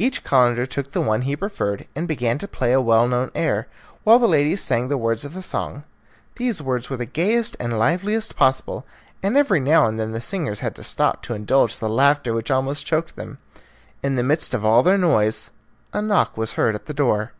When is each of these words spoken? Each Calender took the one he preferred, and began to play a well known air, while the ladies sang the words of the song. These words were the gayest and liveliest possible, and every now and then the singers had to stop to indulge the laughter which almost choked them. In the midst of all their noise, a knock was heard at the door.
Each 0.00 0.24
Calender 0.24 0.66
took 0.66 0.90
the 0.90 1.00
one 1.00 1.22
he 1.22 1.36
preferred, 1.36 1.86
and 1.94 2.08
began 2.08 2.38
to 2.38 2.48
play 2.48 2.72
a 2.72 2.80
well 2.80 3.06
known 3.06 3.30
air, 3.36 3.68
while 4.02 4.18
the 4.18 4.26
ladies 4.26 4.60
sang 4.60 4.88
the 4.88 4.98
words 4.98 5.24
of 5.24 5.32
the 5.32 5.42
song. 5.42 5.84
These 6.34 6.60
words 6.60 6.90
were 6.90 6.96
the 6.96 7.06
gayest 7.06 7.56
and 7.60 7.78
liveliest 7.78 8.34
possible, 8.34 8.84
and 9.22 9.36
every 9.36 9.60
now 9.60 9.86
and 9.86 9.96
then 9.96 10.10
the 10.10 10.20
singers 10.20 10.58
had 10.58 10.74
to 10.74 10.82
stop 10.82 11.22
to 11.22 11.34
indulge 11.34 11.78
the 11.78 11.88
laughter 11.88 12.34
which 12.34 12.50
almost 12.50 12.84
choked 12.84 13.14
them. 13.14 13.38
In 14.02 14.16
the 14.16 14.24
midst 14.24 14.54
of 14.54 14.64
all 14.64 14.82
their 14.82 14.98
noise, 14.98 15.52
a 15.92 16.02
knock 16.02 16.36
was 16.36 16.54
heard 16.54 16.74
at 16.74 16.86
the 16.86 16.92
door. 16.94 17.30